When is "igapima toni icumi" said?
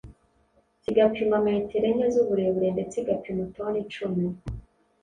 2.97-4.23